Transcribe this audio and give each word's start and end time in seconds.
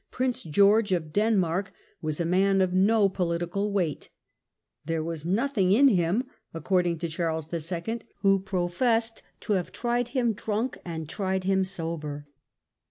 Prince 0.09 0.41
George 0.41 0.91
of 0.93 1.13
Denmark, 1.13 1.71
was 2.01 2.19
a 2.19 2.25
man 2.25 2.59
of 2.59 2.73
no 2.73 3.07
political 3.07 3.71
weight. 3.71 4.09
There 4.83 5.03
was" 5.03 5.25
nothing 5.37 5.71
in 5.73 5.89
him", 5.89 6.23
according 6.55 6.97
to 6.97 7.07
Charles 7.07 7.53
II., 7.53 8.01
who 8.21 8.39
professed 8.39 9.21
to 9.41 9.53
have 9.53 9.71
"tried 9.71 10.07
him 10.07 10.33
drunk 10.33 10.79
and 10.83 11.07
tried 11.07 11.43
him 11.43 11.63
sober 11.63 12.25